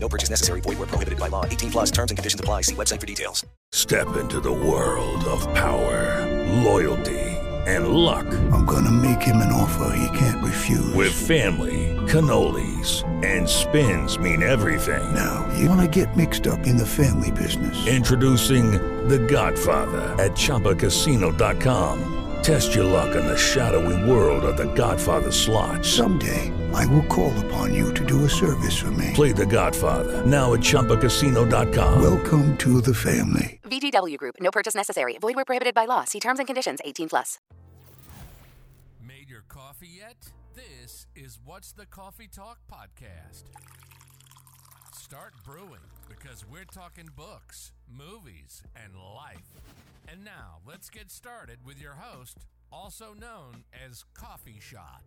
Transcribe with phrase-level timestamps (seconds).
[0.00, 0.60] No purchase necessary.
[0.60, 1.44] Void where prohibited by law.
[1.44, 2.62] 18 plus terms and conditions apply.
[2.62, 3.44] See website for details.
[3.72, 6.24] Step into the world of power,
[6.62, 7.20] loyalty,
[7.66, 8.26] and luck.
[8.52, 10.94] I'm gonna make him an offer he can't refuse.
[10.94, 15.14] With family, cannolis, and spins mean everything.
[15.14, 17.86] now, you wanna get mixed up in the family business.
[17.86, 18.72] Introducing
[19.08, 22.27] The Godfather at ChumbaCasino.com.
[22.42, 25.84] Test your luck in the shadowy world of The Godfather slot.
[25.84, 29.12] Someday, I will call upon you to do a service for me.
[29.14, 32.02] Play The Godfather now at ChumbaCasino.com.
[32.02, 33.60] Welcome to the family.
[33.64, 34.36] VGW Group.
[34.40, 35.18] No purchase necessary.
[35.18, 36.04] Void where prohibited by law.
[36.04, 36.80] See terms and conditions.
[36.84, 37.38] 18 plus.
[39.06, 40.16] Made your coffee yet?
[40.54, 43.44] This is What's the Coffee Talk podcast.
[44.94, 49.42] Start brewing because we're talking books, movies, and life.
[50.10, 55.02] And now let's get started with your host, also known as Coffee Shot.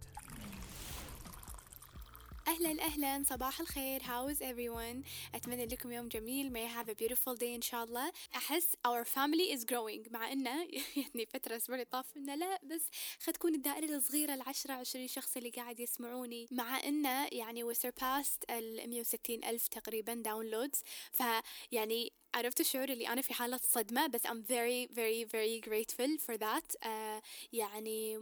[2.52, 3.24] أهلا أهلا.
[3.24, 4.02] صباح الخير.
[4.02, 5.06] How is everyone?
[5.36, 6.52] أتمنى لكم يوم جميل.
[6.54, 8.12] May have a beautiful day إن شاء الله.
[8.36, 10.12] أحس our family is growing.
[10.12, 10.52] مع انه
[10.98, 12.82] يعني فترة الأسبوع اللي طاف انه لا بس
[13.24, 16.48] خد تكون الدائرة الصغيرة العشرة عشرين شخص اللي قاعد يسمعوني.
[16.52, 23.22] مع انه يعني we surpassed ال 160 ألف تقريبا downloads فيعني عرفت الشعور اللي أنا
[23.22, 26.76] في حالة صدمة بس I'm very very very grateful for that.
[26.86, 28.20] uh, يعني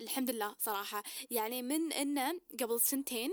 [0.00, 1.02] الحمد لله صراحة.
[1.30, 3.30] يعني من انه قبل سنتين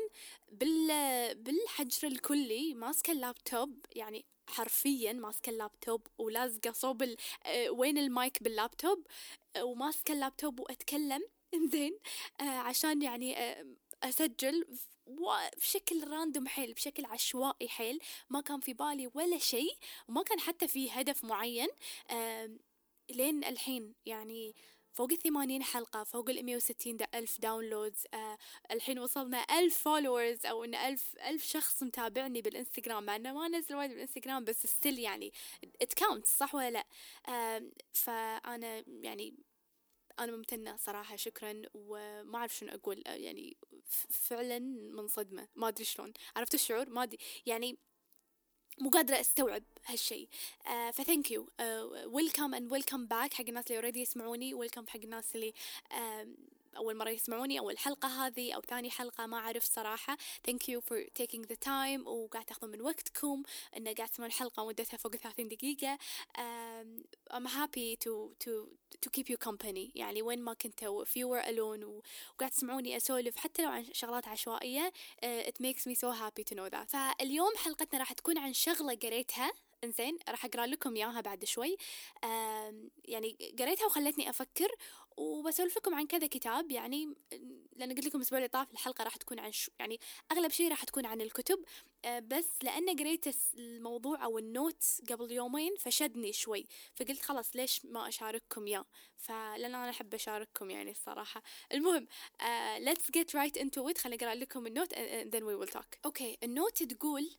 [0.51, 0.87] بال
[1.35, 7.17] بالحجر الكلي ماسكة اللابتوب يعني حرفيا ماسكة اللابتوب ولازقة صوب ال...
[7.45, 9.07] آه، وين المايك باللابتوب
[9.55, 11.21] آه، وماسكة اللابتوب وأتكلم.
[11.53, 11.99] إنزين
[12.41, 13.35] آه، عشان يعني
[14.03, 14.65] أسجل
[15.57, 17.99] بشكل random حيل بشكل عشوائي حيل.
[18.29, 21.67] ما كان في بالي ولا شيء وما كان حتى في هدف معين.
[23.09, 24.55] لين الحين يعني
[24.97, 28.37] فوق الثمانين حلقة فوق ال 160 دا ألف downloads آه
[28.71, 33.75] الحين وصلنا ألف followers أو إن ألف ألف شخص متابعني بالإنستغرام مع إنه ما أنزل
[33.75, 35.31] وايد بالإنستغرام بس still يعني
[35.83, 36.85] it counts صح ولا لا؟
[37.29, 37.63] آه
[37.93, 39.35] فأنا يعني
[40.19, 43.57] أنا ممتنة صراحة شكرا وما أعرف شنو أقول آه، يعني
[44.09, 44.59] فعلا
[44.93, 47.77] منصدمة ما أدري شلون عرفت الشعور؟ ما أدري يعني
[48.79, 50.27] مو قادرة أستوعب هالشيء
[50.93, 51.49] ف thank you
[52.05, 55.53] welcome and welcome back حق الناس اللي already يسمعوني welcome حق الناس اللي
[55.91, 56.27] آه
[56.77, 60.17] أول مرة يسمعوني أو الحلقة هذه أو ثاني حلقة ما أعرف صراحة.
[60.45, 63.43] thank you for taking the time وقاعد تاخذون من وقتكم
[63.77, 65.97] ان قاعد تسمعون الحلقة مدتها فوق 30 دقيقة.
[66.37, 68.51] Um, I'm happy to to
[69.05, 69.91] to keep you company.
[69.95, 71.85] يعني وين ما كنتوا if you were alone
[72.35, 74.91] وقاعد تسمعوني أسولف حتى لو عن شغلات عشوائية
[75.25, 76.87] uh, it makes me so happy to know that.
[76.87, 79.51] فاليوم حلقتنا راح تكون عن شغلة قريتها.
[79.83, 81.77] إنزين راح أقرأ لكم إياها بعد شوي.
[82.23, 84.67] آم، يعني قريتها وخلتني أفكر
[85.17, 87.15] وبسولف لكم عن كذا كتاب يعني
[87.75, 89.99] لأن قلت لكم الأسبوع اللي طاف الحلقة راح تكون عن شو يعني
[90.31, 91.59] أغلب شيء راح تكون عن الكتب
[92.05, 93.25] آه، بس لأن قريت
[93.57, 98.85] الموضوع أو ال note قبل يومين فشدني شوي فقلت خلاص ليش ما أشارككم إياه؟
[99.17, 101.43] فلأن أنا أحب أشارككم يعني الصراحة.
[101.73, 102.07] المهم
[102.77, 104.93] let's get right into it خليني أقرأ لكم ال note
[105.33, 105.97] then we will talk.
[106.05, 107.29] okay ال note تقول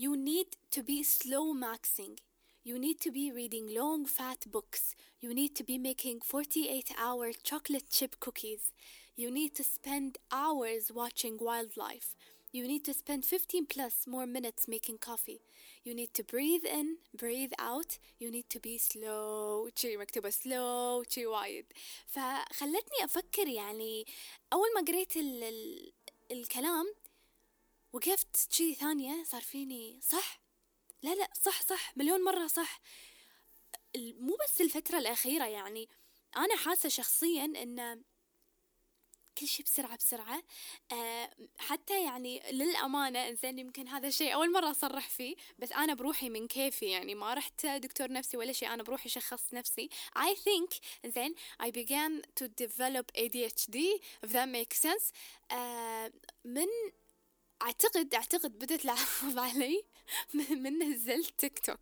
[0.00, 2.27] You need to be slow maxing.
[2.67, 4.95] You need to be reading long fat books.
[5.19, 8.71] You need to be making 48 hour chocolate chip cookies.
[9.15, 12.15] You need to spend hours watching wildlife.
[12.53, 15.41] You need to spend 15 plus more minutes making coffee.
[15.83, 17.97] You need to breathe in, breathe out.
[18.19, 19.69] You need to be slow.
[19.75, 21.65] شي مكتوبة slow شي وايد.
[22.07, 24.05] فخلتني أفكر يعني
[24.53, 25.93] أول ما قريت ال ال
[26.31, 26.93] الكلام
[27.93, 30.43] وقفت شي ثانية صار فيني صح
[31.02, 32.80] لا لا صح صح مليون مرة صح.
[33.96, 35.88] مو بس الفترة الأخيرة يعني
[36.36, 38.02] أنا حاسة شخصيا إن
[39.38, 40.42] كل شيء بسرعة بسرعة.
[40.92, 46.28] أه حتى يعني للأمانة إنزين يمكن هذا الشيء أول مرة أصرح فيه بس أنا بروحي
[46.30, 47.14] من كيفي يعني.
[47.14, 49.88] ما رحت دكتور نفسي ولا شيء أنا بروحي شخص نفسي.
[50.18, 53.76] I think إنزين I began to develop ADHD
[54.26, 55.12] if that makes sense.
[55.52, 56.12] أه
[56.44, 56.66] من
[57.62, 59.84] أعتقد أعتقد بدت العرض علي.
[60.34, 61.80] من نزلت تيك توك.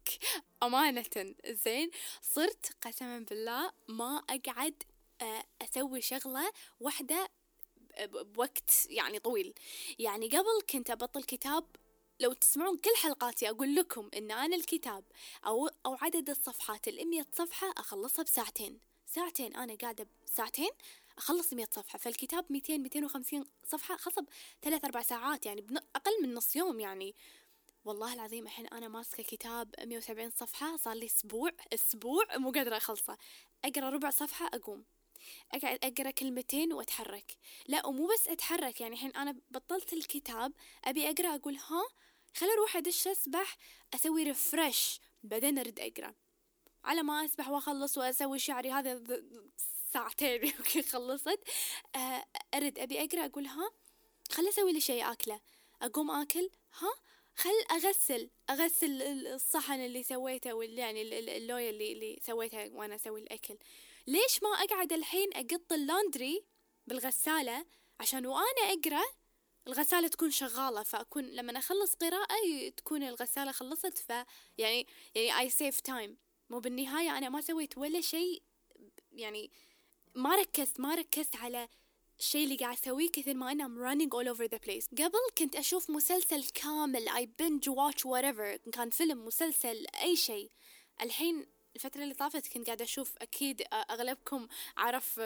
[0.62, 1.34] أمانة.
[1.46, 1.90] زين
[2.22, 4.82] صرت قسما بالله ما أقعد
[5.22, 7.30] آه، أسوي شغلة واحدة
[8.04, 9.54] بوقت يعني طويل.
[9.98, 11.64] يعني قبل كنت أبطل كتاب.
[12.20, 15.04] لو تسمعون كل حلقاتي أقول لكم إن أنا الكتاب
[15.46, 18.80] أو أو عدد الصفحات الأمية صفحة أخلصها بساعتين.
[19.06, 20.70] ساعتين أنا قاعدة ساعتين
[21.18, 21.98] أخلص 100 صفحة.
[21.98, 24.24] فالكتاب 200 250 صفحة خصب
[24.62, 25.46] ثلاث أربع ساعات.
[25.46, 27.14] يعني أقل من نص يوم يعني.
[27.86, 33.16] والله العظيم الحين أنا ماسكة كتاب 170 صفحة صار لي أسبوع أسبوع مو قادرة أخلصه.
[33.64, 34.84] أقرأ ربع صفحة أقوم.
[35.52, 37.36] أقعد أقرأ كلمتين وأتحرك.
[37.68, 40.52] لا ومو بس أتحرك يعني الحين أنا بطلت الكتاب
[40.84, 41.82] أبي أقرأ أقول ها
[42.36, 43.56] خل أروح أدش أسبح
[43.94, 46.14] أسوي ريفرش بعدين أرد أقرأ.
[46.84, 49.02] على ما أسبح وأخلص وأسوي شعري هذا
[49.92, 51.40] ساعتين يمكن خلصت.
[51.96, 52.24] آه،
[52.54, 53.70] أرد أبي أقرأ أقول ها
[54.30, 55.40] خل أسوي لي شيء أكله.
[55.82, 57.05] أقوم أكل ها
[57.36, 61.02] خل أغسل أغسل الصحن اللي سويته واللي يعني
[61.36, 63.58] اللوية اللي, اللي سويتها وأنا أسوي الأكل؟
[64.06, 66.44] ليش ما أقعد الحين أقط اللاندري
[66.86, 67.66] بالغسالة؟
[68.00, 69.04] عشان وأنا أقرأ
[69.66, 74.10] الغسالة تكون شغالة فأكون لما أخلص قراءة تكون الغسالة خلصت ف
[74.58, 76.10] يعني يعني I save time.
[76.50, 78.42] مو بالنهاية أنا ما سويت ولا شيء
[79.12, 79.50] يعني
[80.14, 81.68] ما ركزت ما ركزت على
[82.18, 84.88] الشيء اللي قاعد أسويه كثر ما أنا I'm running all over the place.
[85.04, 88.70] قبل كنت أشوف مسلسل كامل I binge watch whatever.
[88.72, 90.50] كان فيلم مسلسل أي شيء
[91.02, 91.46] الحين
[91.76, 95.20] الفترة اللي طافت كنت قاعدة أشوف أكيد أغلبكم عرف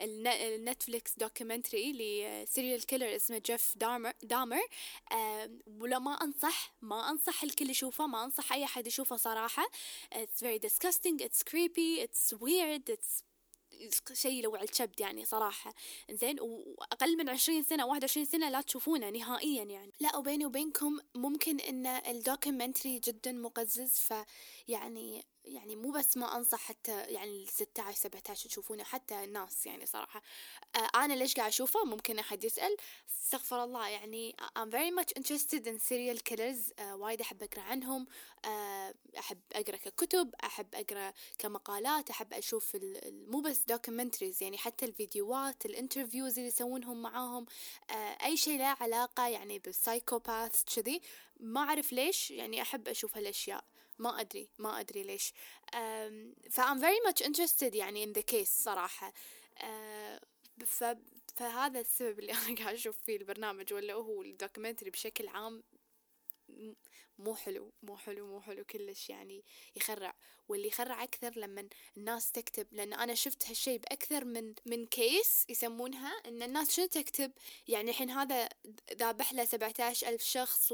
[0.00, 4.60] بال Netflix documentary ل serial killer اسمه Jeff Dahmer Dahmer
[5.66, 9.70] ولا ما أنصح ما أنصح الكل يشوفه ما أنصح أي أحد يشوفه صراحة.
[10.14, 13.22] It's very disgusting it's creepy it's weird it's
[14.12, 15.74] شيء لو على الكبد يعني صراحة.
[16.10, 19.92] زين وأقل من عشرين سنة واحد وعشرين سنة لا تشوفونه نهائيا يعني.
[20.00, 23.90] لا وبيني وبينكم ممكن أن الدوكيومنتري جدا مقزز
[24.68, 29.86] فيعني يعني مو بس ما أنصح حتى يعني ال 16 17 تشوفونه حتى الناس يعني
[29.86, 30.22] صراحة.
[30.76, 32.76] آه أنا ليش قاعد أشوفه؟ ممكن أحد يسأل.
[33.22, 36.72] استغفر الله يعني I'm very much interested in serial killers.
[36.78, 38.06] آه وايد أحب أقرأ عنهم.
[38.44, 42.76] آه أحب أقرأ ككتب أحب أقرأ كمقالات أحب أشوف
[43.06, 47.46] مو بس documentaries يعني حتى الفيديوهات ال interviews اللي يسوونهم معاهم.
[47.90, 47.94] آه
[48.24, 51.00] أي شيء له علاقة يعني بال psychopath كذي.
[51.40, 53.64] ما أعرف ليش يعني أحب أشوف هالأشياء.
[54.00, 55.32] ما أدري ما أدري ليش.
[56.50, 59.12] ف I'm very much interested يعني in the case صراحة.
[60.66, 60.84] ف
[61.36, 65.62] فهذا السبب اللي أنا قاعد أشوف فيه البرنامج ولا هو ال documentary بشكل عام
[67.18, 69.44] مو حلو مو حلو مو حلو كلش يعني
[69.76, 70.14] يخرع.
[70.48, 76.12] واللي يخرع أكثر لما الناس تكتب لأن أنا شفت هالشي بأكثر من من case يسمونها
[76.26, 77.32] إن الناس شنو تكتب؟
[77.68, 78.48] يعني الحين هذا
[78.94, 80.72] ذابح له 17 ألف شخص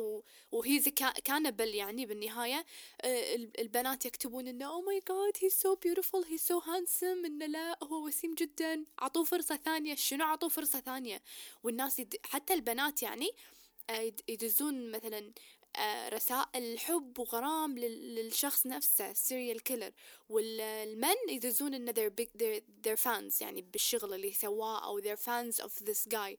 [0.53, 0.89] و he's
[1.25, 2.67] cannibal يعني بالنهاية.
[3.01, 7.79] آه، البنات يكتبون إنه oh my God he's so beautiful he's so handsome إنه لا
[7.85, 8.85] هو وسيم جدا.
[9.03, 9.95] أعطوه فرصة ثانية.
[9.95, 11.23] شنو أعطوه فرصة ثانية؟
[11.63, 12.17] والناس يد...
[12.25, 13.31] حتى البنات يعني
[13.91, 15.33] آه، يدزون مثلا
[16.09, 19.93] رسائل حب وغرام للشخص نفسه serial killer
[20.29, 25.65] والمن يدزون إن they're big they're, they're fans يعني بالشغل اللي سواه أو they're fans
[25.65, 26.37] of this guy.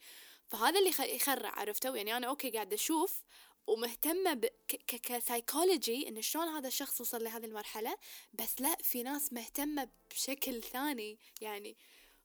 [0.47, 3.23] فهذا اللي يخرع عرفتوا؟ يعني أنا okay قاعدة أشوف
[3.67, 4.41] ومهتمة
[4.87, 7.97] كسايكولوجي إن شلون هذا الشخص وصل لهذه المرحلة
[8.33, 11.19] بس لا في ناس مهتمة بشكل ثاني.
[11.41, 11.77] يعني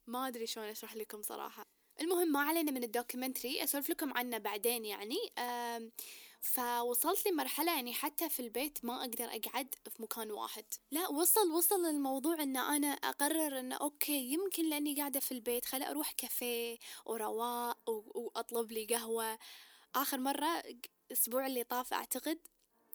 [0.07, 1.67] ما أدري شلون أشرح لكم صراحة.
[2.01, 5.19] المهم ما علينا من ال documentary أسولف لكم عنه بعدين يعني.
[6.43, 10.65] فوصلت لمرحلة يعني حتى في البيت ما أقدر أقعد في مكان واحد.
[10.91, 15.91] لا وصل وصل الموضوع أن أنا أقرر أن okay يمكن لأني قاعدة في البيت خلي
[15.91, 19.39] أروح كافيه ورواء وأطلب لي قهوة.
[19.95, 20.63] آخر مرة
[21.11, 22.39] الأسبوع اللي طاف أعتقد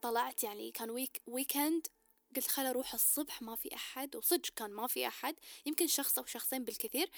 [0.02, 1.88] طلعت يعني كان week weekend
[2.36, 4.16] قلت خل أروح الصبح ما في أحد.
[4.16, 5.36] وصدق كان ما في أحد
[5.66, 7.10] يمكن شخص أو شخصين بالكثير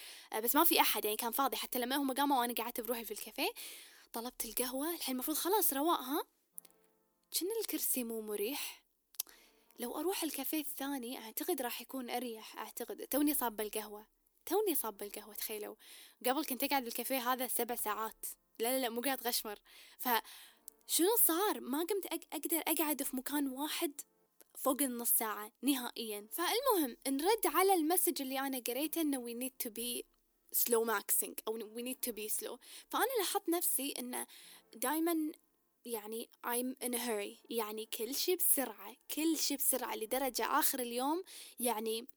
[0.43, 1.57] بس ما في أحد يعني كان فاضي.
[1.57, 3.49] حتى لما هم قاموا وأنا قعدت بروحي في الكافيه
[4.13, 6.23] طلبت القهوة الحين المفروض خلاص رواق ها؟
[7.39, 8.83] كنا الكرسي مو مريح.
[9.79, 13.07] لو أروح الكافيه الثاني أعتقد راح يكون أريح أعتقد.
[13.07, 14.05] توني صابة القهوة.
[14.45, 15.75] توني صابة القهوة تخيلوا.
[16.25, 18.25] قبل كنت أقعد بالكافيه هذا سبع ساعات.
[18.59, 19.59] لا لا لا مو قاعد غشمر
[19.97, 24.01] فشنو صار؟ ما قمت أقدر أقعد في مكان واحد
[24.55, 26.27] فوق النص ساعة نهائيا.
[26.31, 30.05] فالمهم نرد على المسج اللي أنا قريته إنه we need to be
[30.55, 32.57] slow maxing أو we need to be slow.
[32.89, 34.27] فأنا لاحظت نفسي إنه
[34.73, 35.31] دايما
[35.85, 37.45] يعني I'm in a hurry.
[37.49, 41.23] يعني كل شي بسرعة كل شي بسرعة لدرجة آخر اليوم
[41.59, 42.07] يعني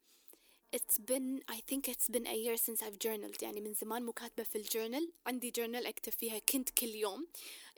[0.76, 3.42] it's been I think it's been a year since I've journaled.
[3.42, 7.26] يعني من زمان مو كاتبة في الجورنال عندي جورنال أكتب فيها كنت كل يوم.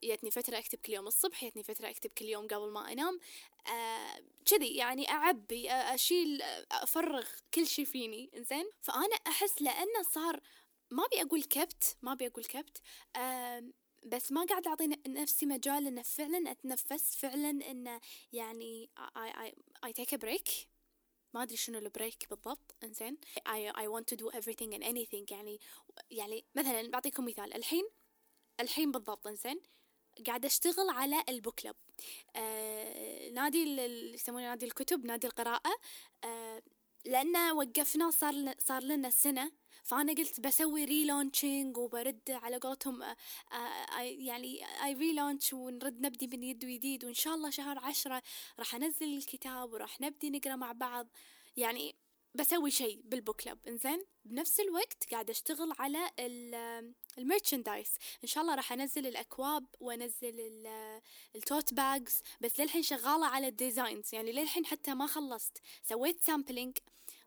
[0.03, 3.21] يتني فترة أكتب كل يوم الصبح يتني فترة أكتب كل يوم قبل ما أنام.
[3.67, 8.31] آه كذي يعني أعبي أشيل أفرغ كل شي فيني.
[8.37, 10.41] إنزين؟ فأنا أحس لأنه صار
[10.91, 12.79] ما أبي أقول كبت ما أبي أقول كبت.
[13.17, 13.65] آه
[14.07, 18.01] بس ما قاعد أعطي نفسي مجال إنه فعلا أتنفس فعلا إنه
[18.33, 19.53] يعني I, I,
[19.89, 20.74] I take a break.
[21.35, 23.19] ما أدري شنو البريك بالضبط إنزين.
[23.49, 25.61] I, I want to do everything and anything يعني
[26.11, 27.85] يعني مثلا بعطيكم مثال الحين
[28.61, 29.61] الحين بالضبط إنزين.
[30.27, 31.77] قاعدة أشتغل على ال book club.
[32.37, 35.81] آه نادي اللي يسمونه نادي الكتب نادي القراءة.
[36.25, 36.63] آه
[37.05, 39.53] لأن وقفنا صار صار لنا سنة
[39.85, 43.17] فأنا قلت بسوي relaunching وبرد على قولتهم آه،
[43.53, 48.23] آه، يعني I relaunch ونرد نبدي من يديد وجديد وإن شاء الله شهر عشرة
[48.59, 51.09] راح أنزل الكتاب وراح نبدي نقرأ مع بعض.
[51.57, 51.95] يعني
[52.35, 56.11] بسوي شيء بال book club إنزين بنفس الوقت قاعدة أشتغل على
[57.19, 57.89] ال merchandise.
[58.23, 60.67] إن شاء الله راح أنزل الأكواب وأنزل
[61.37, 65.59] ال tote bags بس للحين شغالة على ال designs يعني للحين حتى ما خلصت.
[65.83, 66.79] سويت sampling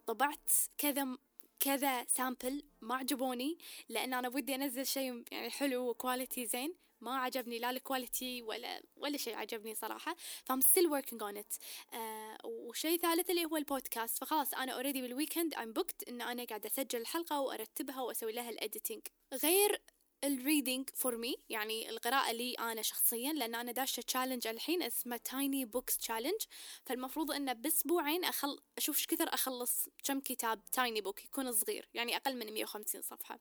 [0.08, 1.18] طبعت كذا
[1.60, 3.58] كذا sample ما عجبوني
[3.90, 6.76] لأن أنا ودي أنزل شيء يعني حلو و quality زين.
[7.02, 10.16] ما عجبني لا ال quality ولا ولا شيء عجبني صراحة.
[10.46, 11.58] ف I'm still on it.
[11.94, 16.44] uh, وشيء ثالث اللي هو البودكاست فخلاص أنا already بال weekend I'm booked إن أنا
[16.46, 19.01] قاعدة أسجل الحلقة وأرتبها وأسوي لها ال editing
[19.44, 19.82] غير
[20.24, 25.18] ال reading for me يعني القراءة لي أنا شخصيا لأن أنا داشة challenge الحين اسمه
[25.18, 26.42] tiny books challenge
[26.86, 32.36] فالمفروض إنه بأسبوعين أخل أشوف كثر أخلص كم كتاب tiny book يكون صغير يعني أقل
[32.36, 33.40] من 150 صفحة.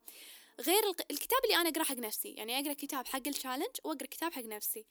[0.60, 4.32] غير الكتاب اللي أنا أقرأ حق نفسي يعني أقرأ كتاب حق ال challenge وأقرأ كتاب
[4.32, 4.86] حق نفسي.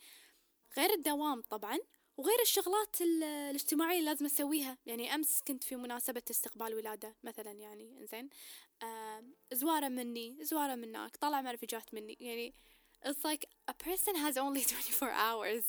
[0.77, 1.77] غير الدوام طبعا
[2.17, 4.77] وغير الشغلات الاجتماعية اللي لازم أسويها.
[4.85, 8.29] يعني أمس كنت في مناسبة استقبال ولادة مثلا يعني إنزين.
[9.53, 12.17] زوارة مني زوارة منك طلع مع رفيجات مني.
[12.19, 12.53] يعني
[13.05, 15.63] it's like a person has only 24 hours.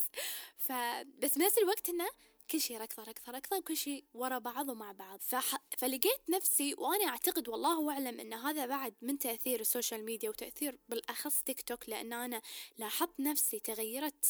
[0.57, 2.07] فبس بنفس الوقت إنه
[2.51, 5.21] كل شيء ركضة ركضة ركضة وكل شيء ورا بعض ومع بعض.
[5.21, 5.57] فح...
[5.79, 11.43] فلقيت نفسي وأنا أعتقد والله أعلم أن هذا بعد من تأثير السوشيال ميديا وتأثير بالأخص
[11.43, 12.43] تيك توك لأن أنا
[12.79, 14.27] لاحظت نفسي تغيرت.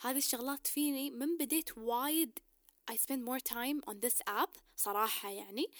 [0.00, 2.38] هذه الشغلات فيني من بديت وايد
[2.90, 5.70] I spend more time on this app صراحة يعني.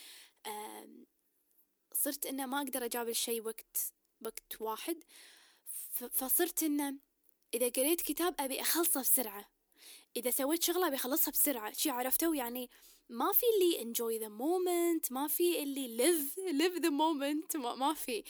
[1.92, 3.92] صرت إنه ما أقدر أجابل شيء وقت
[4.25, 5.04] وقت واحد.
[6.12, 6.94] فصرت إنه
[7.54, 9.50] إذا قريت كتاب أبي أخلصه بسرعة.
[10.16, 11.73] إذا سويت شغلة أبي أخلصها بسرعة.
[11.73, 12.70] شي عرفتوا يعني
[13.09, 17.94] ما في اللي enjoy the moment ما في اللي live live the moment ما, ما
[17.94, 18.25] في.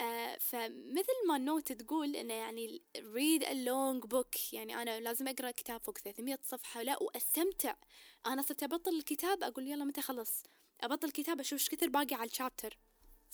[0.00, 4.52] آه فمثل ما ال note تقول إنه يعني read a long book.
[4.52, 6.82] يعني أنا لازم أقرأ كتاب فوق 300 صفحة.
[6.82, 7.74] لا وأستمتع.
[8.26, 10.42] أنا صرت أبطل الكتاب أقول يلا متى خلص
[10.80, 12.78] أبطل الكتاب أشوف إيش كثر باقي على ال chapter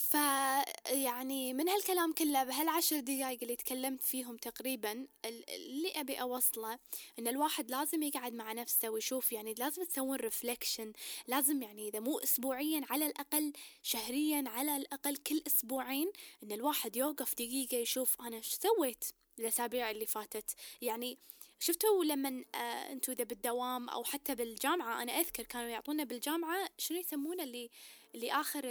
[0.01, 6.79] فيعني من هالكلام كله بهالعشر دقايق اللي تكلمت فيهم تقريبا اللي أبي أوصله
[7.19, 10.93] إن الواحد لازم يقعد مع نفسه ويشوف يعني لازم تسوون reflection
[11.29, 13.53] لازم يعني إذا مو أسبوعيا على الأقل
[13.83, 19.05] شهريا على الأقل كل أسبوعين إن الواحد يوقف دقيقة يشوف أنا إيش سويت
[19.39, 20.55] الأسابيع اللي فاتت.
[20.83, 21.19] يعني
[21.59, 26.99] شفتوا لما آه أنتوا إذا بالدوام أو حتى بالجامعة أنا أذكر كانوا يعطونا بالجامعة شنو
[26.99, 27.71] يسمونه اللي
[28.15, 28.63] اللي آخر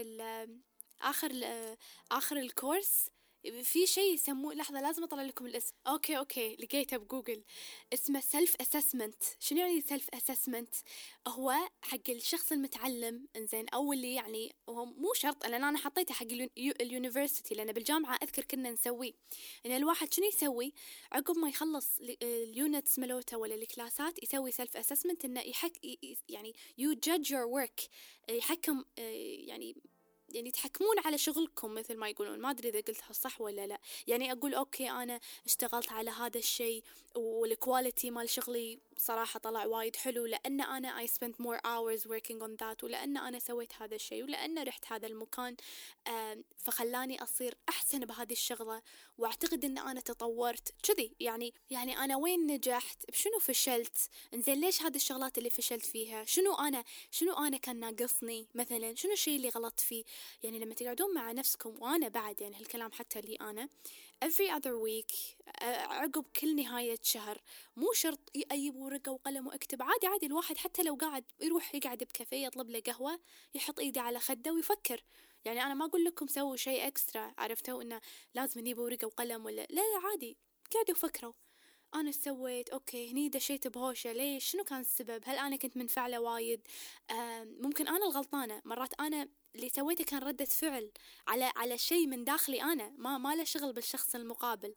[1.02, 1.32] آخر
[2.12, 3.10] آخر الكورس
[3.64, 5.74] في شيء يسموه لحظة لازم أطلع لكم الاسم.
[5.88, 7.44] okay okay لقيته بجوجل.
[7.94, 10.76] اسمه self assessment شنو يعني self assessment
[11.28, 13.28] هو حق الشخص المتعلم.
[13.36, 16.28] إنزين أو اللي يعني هو مو شرط لأن أنا حطيته حق
[16.82, 19.14] ال university لأن بالجامعة أذكر كنا نسويه.
[19.66, 20.74] إن الواحد شنو يسوي؟
[21.12, 25.80] عقب ما يخلص ال units مالوته ولا الكلاسات يسوي self assessment إنه يحك
[26.30, 27.82] يعني you judge your work
[28.30, 29.76] يحكم يعني
[30.34, 32.40] يعني تحكمون على شغلكم مثل ما يقولون.
[32.40, 33.80] ما أدري إذا قلتها صح ولا لا.
[34.08, 36.84] يعني أقول okay أنا اشتغلت على هذا الشيء
[37.16, 42.42] وال quality مال شغلي صراحة طلع وايد حلو لأن أنا I spent more hours working
[42.42, 45.56] on that ولأن أنا سويت هذا الشيء ولأن رحت هذا المكان
[46.58, 48.82] فخلاني أصير أحسن بهذه الشغلة.
[49.20, 51.16] وأعتقد أن أنا تطورت كذي.
[51.20, 56.54] يعني يعني أنا وين نجحت؟ بشنو فشلت؟ إنزين ليش هذه الشغلات اللي فشلت فيها؟ شنو
[56.54, 60.04] أنا شنو أنا كان ناقصني مثلا؟ شنو الشيء اللي غلطت فيه؟
[60.44, 63.70] يعني لما تقعدون مع نفسكم وأنا بعد يعني هالكلام حتى لي أنا
[64.26, 65.16] every other week
[65.64, 67.42] عقب كل نهاية شهر
[67.76, 68.20] مو شرط
[68.52, 72.80] أجيب ورقة وقلم وأكتب عادي عادي الواحد حتى لو قاعد يروح يقعد بكافيه يطلب له
[72.80, 73.20] قهوة
[73.56, 75.04] يحط إيده على خده ويفكر.
[75.46, 78.02] يعني أنا ما أقول لكم سووا شيء extra عرفتوا؟ إنه
[78.36, 80.38] لازم نجيب ورقة وقلم ولا لا لا عادي.
[80.74, 81.34] قاعدوا فكروا
[81.96, 84.12] أنا سويت okay هني دشيت بهوشة.
[84.12, 86.68] ليش؟ شنو كان السبب؟ هل أنا كنت منفعلة وايد؟
[87.44, 88.62] ممكن أنا الغلطانة.
[88.66, 90.92] مرات أنا اللي سويته كان ردة فعل
[91.28, 92.94] على على شيء من داخلي أنا.
[92.98, 94.76] ما ما له شغل بالشخص المقابل.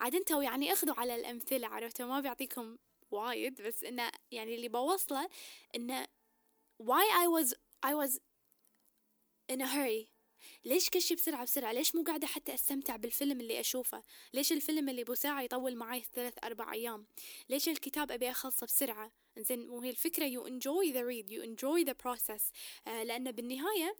[0.00, 2.76] عاد أنتوا يعني أخذوا على الأمثلة عرفتوا؟ ما بيعطيكم
[3.10, 5.28] وايد بس إنه يعني اللي بوصله
[5.76, 6.06] إنه
[6.82, 7.54] why I was
[7.86, 8.18] I was
[9.52, 10.08] in a hurry.
[10.64, 14.02] ليش كل شي بسرعة بسرعة؟ ليش مو قاعدة حتى أستمتع بالفيلم اللي أشوفه؟
[14.34, 17.06] ليش الفيلم اللي بساعة يطول معي ثلاث أربع أيام؟
[17.48, 21.94] ليش الكتاب أبي أخلصه بسرعة؟ زين وهي الفكرة you enjoy the read you enjoy the
[22.06, 22.42] process.
[22.86, 23.96] آه لأن بالنهاية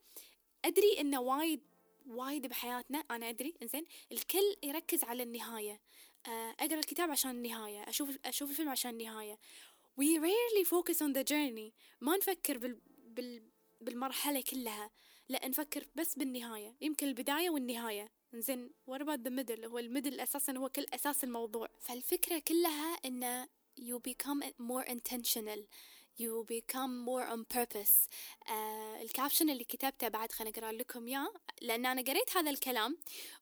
[0.65, 1.61] أدري إنه وايد
[2.07, 5.81] وايد بحياتنا أنا أدري إنزين الكل يركز على النهاية.
[6.27, 9.39] آه أقرأ الكتاب عشان النهاية أشوف أشوف الفيلم عشان النهاية.
[10.01, 11.73] We rarely focus on the journey.
[12.01, 13.43] ما نفكر بال, بال
[13.81, 14.91] بالمرحلة كلها.
[15.35, 18.11] لا نفكر بس بالنهاية يمكن البداية والنهاية.
[18.35, 21.69] زين what about the middle هو الميدل أساسا هو كل أساس الموضوع.
[21.81, 23.49] فالفكرة كلها إنه
[23.81, 25.61] you become more intentional.
[26.19, 28.09] You become more on purpose.
[28.49, 32.99] آه ال caption اللي كتبته بعد خليني أقرأ لكم إياه لأن أنا قريت هذا الكلام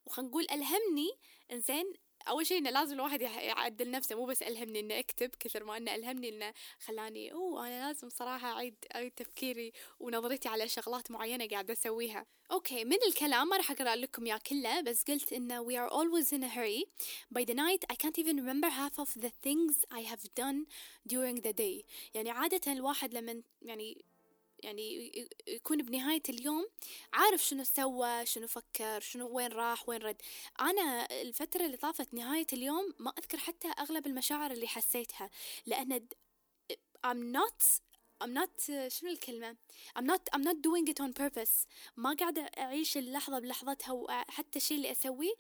[0.07, 1.11] وخلينا نقول ألهمني.
[1.53, 1.93] إنزين
[2.29, 5.95] أول شيء إنه لازم الواحد يعدل نفسه مو بس ألهمني انه أكتب كثر ما إنه
[5.95, 11.73] ألهمني إنه خلاني أوه أنا لازم صراحة أعيد أعيد تفكيري ونظرتي على شغلات معينة قاعدة
[11.73, 12.27] أسويها.
[12.53, 16.33] okay من الكلام ما راح أقرأ لكم إياه كله بس قلت إنه we are always
[16.33, 16.85] in a hurry.
[17.31, 20.67] By the night I can't even remember half of the things I have done
[21.07, 21.85] during the day.
[22.15, 24.05] يعني عادة الواحد لما يعني
[24.63, 25.13] يعني
[25.49, 26.69] يكون بنهاية اليوم
[27.13, 30.23] عارف شنو سوى شنو فكر شنو وين راح وين رد.
[30.61, 35.31] أنا الفترة اللي طافت نهاية اليوم ما أذكر حتى أغلب المشاعر اللي حسيتها
[35.67, 36.09] لأن
[37.07, 37.65] I'm not
[38.25, 39.57] I'm not شنو الكلمة؟
[39.99, 41.67] I'm not I'm not doing it on purpose.
[41.97, 45.35] ما قاعدة أعيش اللحظة بلحظتها وحتى الشيء اللي أسويه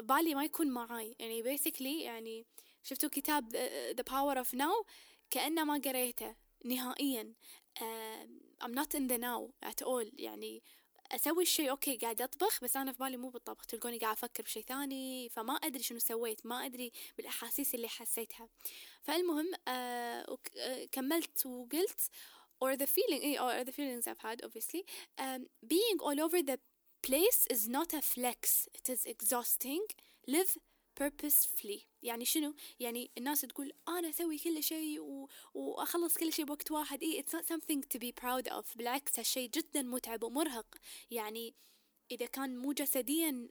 [0.00, 1.16] بالي ما يكون معاي.
[1.18, 2.46] يعني basically يعني
[2.82, 3.56] شفتوا كتاب
[4.00, 4.86] The Power of Now
[5.30, 6.34] كأنه ما قريته
[6.64, 7.34] نهائيا.
[8.62, 10.10] I'm not in the now at all.
[10.18, 10.62] يعني
[11.12, 13.66] أسوي الشيء okay قاعد أطبخ بس أنا في بالي مو بالطبخ.
[13.66, 18.48] تلقوني قاعد أفكر بشيء ثاني فما أدري شنو سويت ما أدري بالأحاسيس اللي حسيتها.
[19.02, 20.38] فالمهم آه
[20.92, 22.00] كملت وقلت
[22.64, 24.82] or the feeling eh, or the feelings I've had obviously.
[25.18, 26.58] um, being all over the
[27.02, 28.68] place is not a flex.
[28.78, 29.84] It is exhausting.
[30.26, 30.52] Live
[31.00, 31.80] purposefully.
[32.02, 35.28] يعني شنو؟ يعني الناس تقول أنا أسوي كل شيء و...
[35.54, 37.02] وأخلص كل شيء بوقت واحد.
[37.02, 38.76] إيه it's not something to be proud of.
[38.76, 40.76] بالعكس هالشيء جدا متعب ومرهق.
[41.10, 41.54] يعني
[42.10, 43.48] إذا كان مو جسديا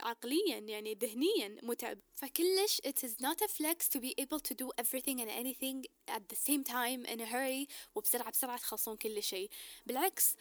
[0.00, 1.98] عقليا يعني ذهنيا متعب.
[2.14, 6.22] فكلش it is not a flex to be able to do everything and anything at
[6.28, 9.50] the same time in a hurry وبسرعة بسرعة تخلصون كل شيء.
[9.86, 10.34] بالعكس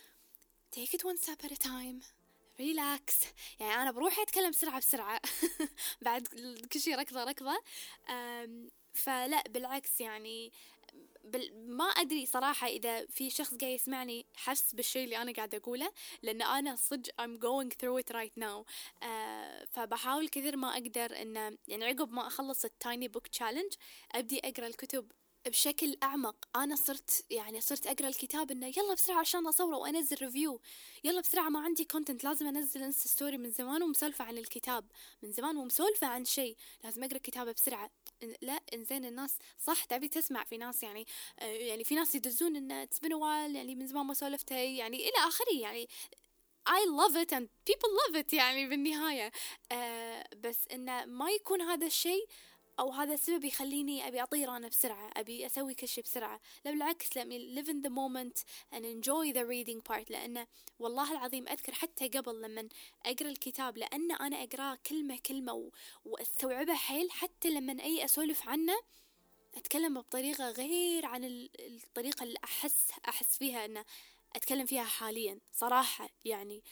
[0.75, 2.16] take it one step at a time.
[2.59, 3.15] relax
[3.59, 5.21] يعني أنا بروحي أتكلم بسرعة بسرعة.
[6.01, 6.27] بعد
[6.73, 7.61] كل شيء ركضة ركضة.
[8.93, 10.51] فلا بالعكس يعني
[11.23, 15.91] بل ما أدري صراحة إذا في شخص قاعد يسمعني حس بالشيء اللي أنا قاعدة أقوله
[16.21, 18.65] لأن أنا صدق I'm going through it right now.
[19.01, 23.73] uh, فبحاول كثير ما أقدر إن يعني عقب ما أخلص ال tiny book challenge
[24.11, 25.11] أبدي أقرأ الكتب
[25.49, 26.35] بشكل أعمق.
[26.55, 30.61] أنا صرت يعني صرت أقرأ الكتاب إنه يلا بسرعة عشان أصوره وأنزل review
[31.03, 34.85] يلا بسرعة ما عندي content لازم أنزل Insta story من زمان ومسولفة عن الكتاب.
[35.21, 36.57] من زمان ومسولفة عن شيء.
[36.83, 37.91] لازم أقرأ كتابه بسرعة.
[38.41, 41.05] لا إنزين الناس صح تبي تسمع في ناس يعني
[41.37, 43.11] يعني في ناس يدزون إنه تسبن
[43.55, 45.89] يعني من زمان ما سولفت يعني إلى آخره يعني
[46.69, 49.31] I love it and people love it يعني بالنهاية.
[49.31, 52.27] uh, بس إنه ما يكون هذا الشيء
[52.79, 56.39] أو هذا السبب يخليني أبي أطير أنا بسرعة أبي أسوي كل شيء بسرعة.
[56.65, 60.11] لا بالعكس let me live in the moment and enjoy the reading part.
[60.11, 60.47] لأنه
[60.79, 62.69] والله العظيم أذكر حتى قبل لما
[63.05, 65.69] أقرأ الكتاب لأن أنا أقرأه كلمة كلمة و...
[66.05, 68.75] وأستوعبه حيل حتى لما أي أسولف عنه
[69.57, 73.85] أتكلم بطريقة غير عن الطريقة اللي أحس أحس فيها أنه
[74.35, 76.63] أتكلم فيها حاليا صراحة يعني.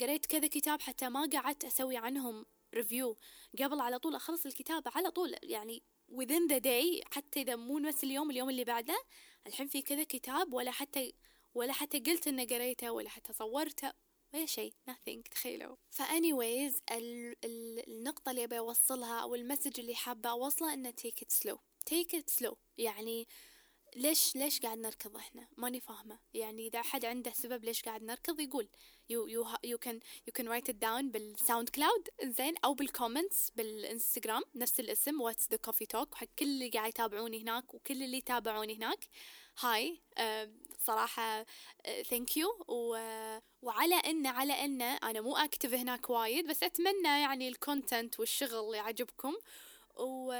[0.00, 3.16] قريت كذا كتاب حتى ما قعدت أسوي عنهم review
[3.62, 8.04] قبل على طول أخلص الكتاب على طول يعني within the day حتى إذا مو نفس
[8.04, 9.02] اليوم اليوم اللي بعده
[9.46, 11.12] الحين في كذا كتاب ولا حتى
[11.54, 13.92] ولا حتى قلت إني قريته ولا حتى صورته
[14.34, 15.76] ولا شيء nothing تخيلوا.
[15.90, 20.94] ف anyways ال ال النقطة اللي أبي أوصلها أو ال message اللي حابة أوصله إنه
[21.00, 21.58] take it slow
[21.90, 22.54] take it slow.
[22.78, 23.28] يعني
[23.96, 26.18] ليش ليش قاعد نركض إحنا؟ ماني فاهمة.
[26.34, 28.68] يعني إذا أحد عنده سبب ليش قاعد نركض يقول.
[29.12, 29.96] You you you can
[30.26, 35.50] you can write it down بال SoundCloud زين أو بال comments بالإنستغرام نفس الاسم What's
[35.50, 39.04] the Coffee Talk حق كل اللي قاعد يتابعوني هناك وكل اللي يتابعوني هناك.
[39.60, 40.48] hi uh,
[40.84, 41.46] صراحة
[42.02, 42.66] thank uh, you
[43.62, 48.74] وعلى إن على إن أنا مو active هناك وايد بس أتمنى يعني ال content والشغل
[48.74, 49.34] يعجبكم.
[49.96, 50.32] و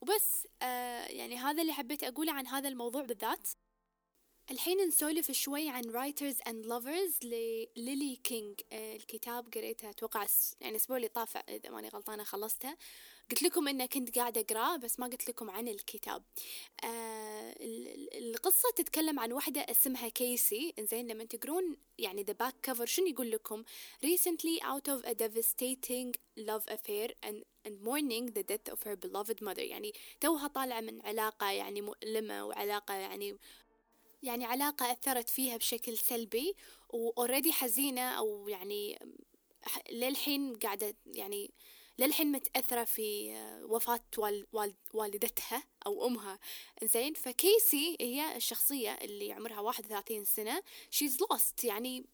[0.00, 3.48] وبس آه يعني هذا اللي حبيت أقوله عن هذا الموضوع بالذات.
[4.50, 10.26] الحين نسولف شوي عن Writers and Lovers لليلي كينج الكتاب قريته أتوقع
[10.60, 12.76] يعني الأسبوع اللي طاف إذا ماني غلطانة خلصته.
[13.30, 16.22] قلت لكم ان كنت قاعدة اقراه بس ما قلت لكم عن الكتاب.
[16.84, 17.54] آه
[18.18, 20.74] القصة تتكلم عن واحدة اسمها كيسي.
[20.78, 23.64] إنزين لما تقرون يعني the back cover شنو يقول لكم؟
[24.04, 29.42] Recently out of a devastating love affair and and mourning the death of her beloved
[29.42, 29.62] mother.
[29.62, 33.38] يعني توها طالعة من علاقة يعني مؤلمة وعلاقة يعني
[34.22, 36.54] يعني علاقة أثرت فيها بشكل سلبي
[36.88, 38.98] وأوريدي حزينة أو يعني
[39.90, 41.50] للحين قاعدة يعني
[41.98, 44.04] للحين متأثرة في وفاة
[44.94, 46.38] والدتها أو أمها.
[46.84, 50.62] زين فكيسي هي الشخصية اللي عمرها واحد وثلاثين سنة.
[50.90, 52.06] She's lost يعني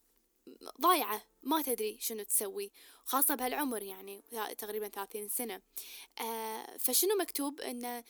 [0.80, 2.72] ضايعة ما تدري شنو تسوي
[3.04, 4.22] خاصة بهالعمر يعني
[4.58, 5.60] تقريبا ثلاثين سنة
[6.20, 8.02] آه فشنو مكتوب إن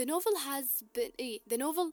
[0.00, 1.92] the novel has been إيه the novel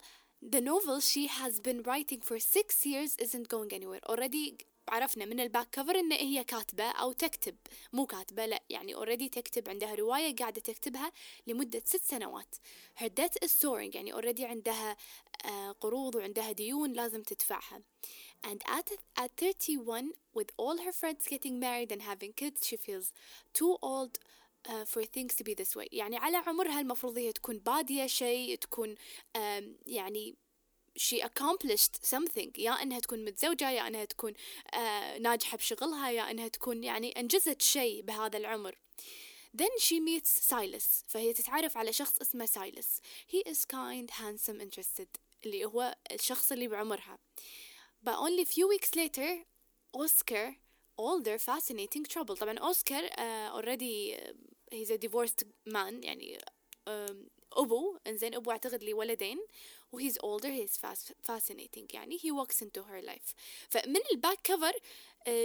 [0.55, 5.39] the novel she has been writing for six years isn't going anywhere already عرفنا من
[5.39, 7.55] ال back cover إن هي كاتبة أو تكتب
[7.93, 11.11] مو كاتبة لا يعني already تكتب عندها رواية قاعدة تكتبها
[11.47, 12.55] لمدة ست سنوات.
[12.99, 14.97] Her debt is soaring يعني already عندها
[15.81, 17.81] قروض وعندها ديون لازم تدفعها.
[18.47, 23.11] And at, at 31 with all her friends getting married and having kids she feels
[23.53, 24.19] too old
[24.67, 25.87] Uh, for things to be this way.
[25.91, 30.35] يعني على عمرها المفروض هي تكون بادية شيء تكون um, يعني
[30.98, 34.76] she accomplished something يا انها تكون متزوجة يا انها تكون uh,
[35.20, 38.78] ناجحة بشغلها يا انها تكون يعني انجزت شيء بهذا العمر
[39.56, 45.08] Then she meets Silas فهي تتعرف على شخص اسمه سايلس he is kind handsome interested
[45.46, 47.18] اللي هو الشخص اللي بعمرها
[48.06, 49.44] but only few weeks later
[49.96, 50.54] Oscar
[50.98, 54.32] older fascinating trouble طبعا أوسكار uh, already uh,
[54.72, 56.38] he's a divorced man يعني
[56.88, 59.39] um, أبو إنزين أبو أعتقد لي ولدين
[59.91, 60.77] و he's older he's
[61.27, 63.33] fascinating يعني he walks into her life.
[63.69, 64.73] فمن ال back cover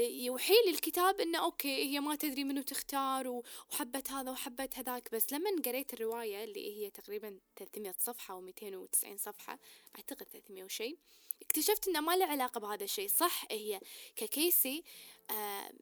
[0.09, 5.15] يوحي لي الكتاب إنه okay هي ما تدري منو تختار وحبت هذا وحبت هذاك.
[5.15, 9.59] بس لما قريت الرواية اللي هي تقريبا 300 صفحة و 290 صفحة
[9.97, 10.97] أعتقد 300 وشي
[11.43, 13.09] اكتشفت إنه ما له علاقة بهذا الشيء.
[13.09, 13.81] صح هي
[14.17, 14.85] ككيسي
[15.31, 15.73] آه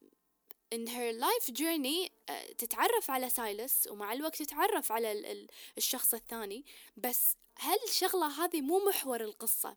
[0.75, 6.15] in her life journey uh, تتعرف على سايلس ومع الوقت تتعرف على ال ال الشخص
[6.15, 6.65] الثاني
[6.97, 9.77] بس هل الشغلة هذه مو محور القصة؟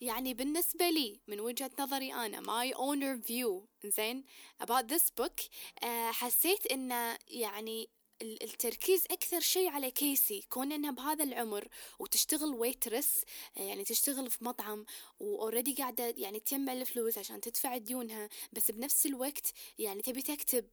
[0.00, 4.24] يعني بالنسبة لي من وجهة نظري أنا my owner view زين
[4.62, 5.40] about this book
[5.82, 7.88] uh, حسيت إنه يعني
[8.22, 13.24] التركيز أكثر شيء على كيسي كون إنها بهذا العمر وتشتغل waitress
[13.56, 14.86] يعني تشتغل في مطعم
[15.20, 20.66] و already قاعدة يعني تجمع الفلوس عشان تدفع ديونها بس بنفس الوقت يعني تبي تكتب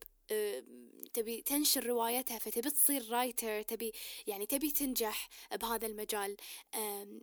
[1.14, 3.92] تبي تنشر روايتها فتبي تصير writer تبي
[4.28, 5.30] يعني تبي تنجح
[5.62, 6.38] بهذا المجال.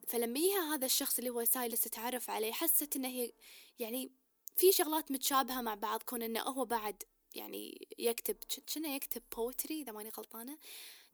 [0.09, 3.33] فلما يها هذا الشخص اللي هو سايلس تتعرف عليه حست إنه هي
[3.79, 4.11] يعني
[4.57, 7.03] في شغلات متشابهة مع بعض كون إنه هو بعد
[7.35, 10.59] يعني يكتب شنو يكتب poetry إذا ماني غلطانة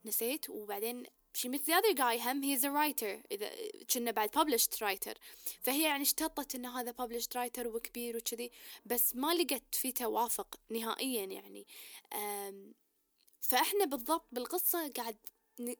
[0.05, 0.49] نسيت.
[0.49, 1.05] وبعدين
[1.37, 3.25] she meets the other guy هم he's a writer.
[3.31, 3.51] إذا
[3.93, 5.17] كنا بعد published writer.
[5.61, 8.51] فهي يعني اشتطت إن هذا published writer وكبير وكذي.
[8.85, 11.67] بس ما لقت في توافق نهائيا يعني.
[13.41, 15.17] فإحنا بالضبط بالقصة قاعد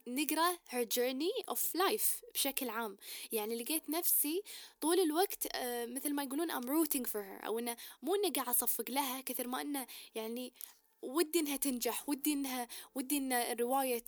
[0.08, 2.98] نقرأ her journey of life بشكل عام.
[3.32, 4.44] يعني لقيت نفسي
[4.82, 8.50] طول الوقت آه مثل ما يقولون I'm rooting for her أو إنه مو إنه قاعد
[8.50, 10.54] أصفق لها كثر ما إنه يعني
[11.02, 14.04] ودي إنها تنجح ودي إنها ودي إن الرواية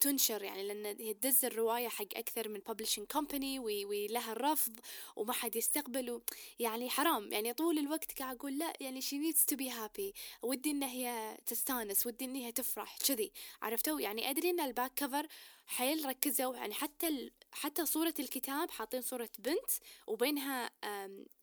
[0.00, 4.80] تنشر يعني لأن هي تدز الرواية حق أكثر من publishing company ولها الرفض
[5.16, 6.20] وما حد يستقبل
[6.58, 7.32] يعني حرام.
[7.32, 10.12] يعني طول الوقت قاعد أقول لا يعني she needs to be happy.
[10.42, 13.32] ودي إن هي تستانس ودي إن هي تفرح كذي.
[13.62, 15.26] عرفتوا؟ يعني أدري إن الباك كفر
[15.66, 17.32] حيل ركزوا يعني حتى ال...
[17.52, 19.70] حتى صورة الكتاب حاطين صورة بنت
[20.06, 20.70] وبينها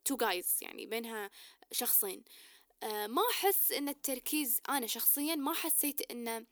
[0.04, 1.30] تو جايز يعني بينها
[1.72, 2.24] شخصين.
[2.84, 6.46] ما أحس إن التركيز أنا شخصيا ما حسيت إن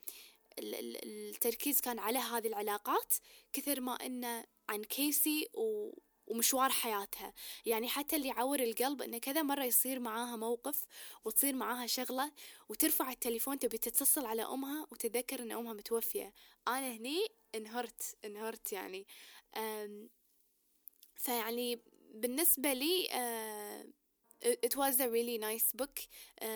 [0.58, 3.14] التركيز كان على هذه العلاقات
[3.52, 5.92] كثر ما إنه عن كيسي و
[6.26, 7.32] ومشوار حياتها.
[7.66, 10.86] يعني حتى اللي يعور القلب إنه كذا مرة يصير معاها موقف
[11.24, 12.32] وتصير معاها شغلة
[12.68, 16.32] وترفع التليفون تبي تتصل على أمها وتتذكر إن أمها متوفية.
[16.68, 19.06] أنا هني انهرت انهرت يعني.
[21.16, 23.08] فيعني بالنسبة لي
[24.42, 26.00] it was a really nice book.
[26.42, 26.46] Uh,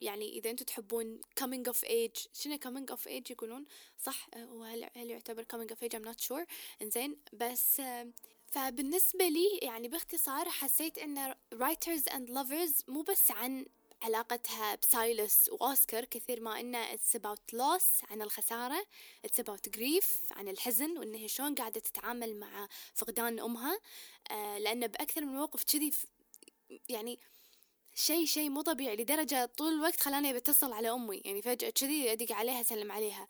[0.00, 3.64] يعني إذا أنتم تحبون coming of age شنو coming of age يقولون؟
[3.98, 6.46] صح هو هل, يعتبر coming of age I'm not sure.
[6.82, 8.06] إنزين بس uh,
[8.46, 13.66] فبالنسبة لي يعني باختصار حسيت إن writers and lovers مو بس عن
[14.02, 18.86] علاقتها بسايلس وأوسكار كثير ما إنه it's about loss عن الخسارة
[19.26, 23.78] it's about grief عن الحزن وإن هي شلون قاعدة تتعامل مع فقدان أمها.
[24.30, 25.92] آه لأن بأكثر من موقف كذي
[26.88, 27.18] يعني
[27.94, 31.22] شيء شيء مو طبيعي لدرجة طول الوقت خلاني بتصل على أمي.
[31.24, 33.28] يعني فجأة كذي أدق عليها أسلم عليها.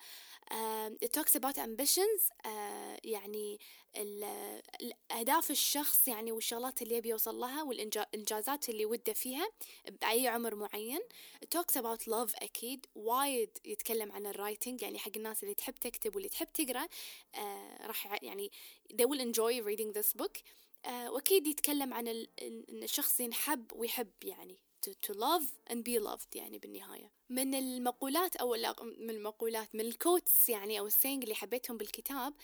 [0.51, 2.31] uh, it talks about ambitions.
[2.45, 2.49] uh,
[3.05, 3.59] يعني
[5.11, 9.49] أهداف الشخص يعني والشغلات اللي يبي يوصل لها والإنجازات اللي وده فيها
[10.01, 11.01] بأي عمر معين.
[11.45, 12.87] It talks about love أكيد.
[12.95, 16.87] وايد يتكلم عن ال writing يعني حق الناس اللي تحب تكتب واللي تحب تقرأ.
[16.87, 17.39] uh,
[17.87, 18.51] راح يعني
[18.93, 20.39] they will enjoy reading this book.
[20.87, 26.59] وأكيد يتكلم عن إن الشخص ينحب ويحب يعني to, to love and be loved يعني
[26.59, 27.13] بالنهاية.
[27.35, 28.57] من المقولات أو
[28.99, 32.35] من المقولات من ال quotes يعني أو ال saying اللي حبيتهم بالكتاب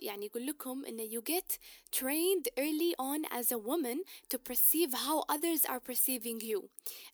[0.00, 1.56] يعني يقول لكم إنه you get
[2.00, 3.98] trained early on as a woman
[4.34, 6.60] to perceive how others are perceiving you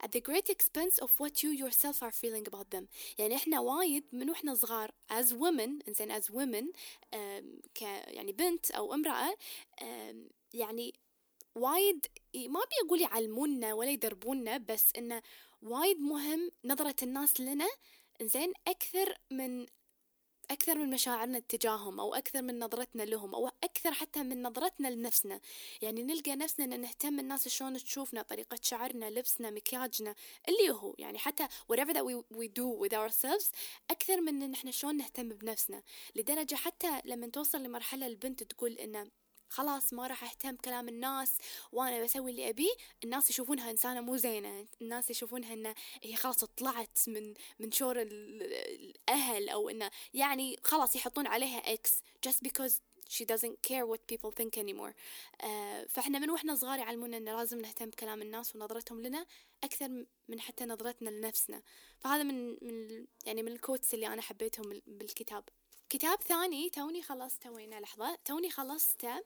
[0.05, 2.85] at the great expense of what you yourself are feeling about them.
[3.18, 6.64] يعني إحنا وايد من وإحنا صغار as women إنزين as women
[7.74, 9.37] ك يعني بنت أو امرأة
[10.55, 10.94] يعني
[11.55, 15.22] وايد ما ابي أقول يعلمونا ولا يدربونا بس إنه
[15.64, 17.68] وايد مهم نظرة الناس لنا
[18.22, 19.66] زين أكثر من
[20.50, 25.40] أكثر من مشاعرنا اتجاههم أو أكثر من نظرتنا لهم أو أكثر حتى من نظرتنا لنفسنا.
[25.83, 30.14] يعني نلقى نفسنا أن نهتم الناس شلون تشوفنا طريقة شعرنا لبسنا مكياجنا
[30.48, 30.94] اللي هو.
[30.98, 33.46] يعني حتى whatever that we, we do with ourselves
[33.90, 35.83] أكثر من أن إحنا شلون نهتم بنفسنا.
[36.14, 39.11] لدرجة حتى لما توصل لمرحلة البنت تقول إنه
[39.48, 41.37] خلاص ما راح أهتم كلام الناس
[41.72, 42.74] وأنا بسوي اللي أبيه.
[43.04, 44.66] الناس يشوفونها إنسانة مو زينة.
[44.83, 51.26] الناس يشوفونها إنه هي خلاص طلعت من من شور الأهل أو إنه يعني خلاص يحطون
[51.26, 52.72] عليها إكس just because
[53.09, 54.94] she doesn't care what people think anymore.
[55.42, 55.46] uh,
[55.88, 59.26] فإحنا من وإحنا صغار يعلمونا ان لازم نهتم بكلام الناس ونظرتهم لنا
[59.64, 61.62] أكثر من حتى نظرتنا لنفسنا.
[62.00, 65.44] فهذا من من يعني من ال quotes اللي أنا حبيتهم بالكتاب.
[65.94, 68.18] كتاب ثاني توني خلصت توينا لحظة.
[68.24, 69.24] توني خلصته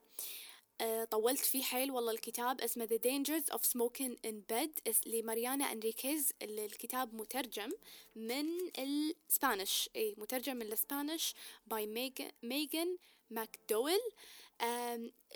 [0.81, 6.33] أه طولت فيه حيل والله الكتاب اسمه The Dangers of Smoking in Bed لماريانا أنريكيز
[6.43, 7.73] الكتاب مترجم
[8.17, 8.47] من
[8.79, 11.35] ال Spanish إي مترجم من ال Spanish
[11.67, 11.87] by
[12.43, 12.97] ميغان
[13.31, 14.01] ماكدويل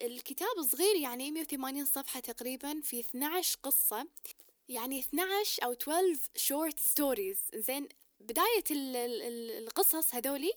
[0.02, 4.06] الكتاب صغير يعني 180 صفحة تقريبا في 12 قصة.
[4.68, 7.58] يعني 12 أو 12 short stories.
[7.58, 7.88] زين
[8.22, 8.64] بداية
[9.58, 10.52] القصص هذولي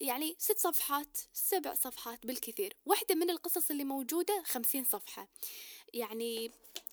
[0.00, 2.76] يعني ست صفحات سبع صفحات بالكثير.
[2.86, 5.28] واحدة من القصص اللي موجودة خمسين صفحة.
[5.94, 6.50] يعني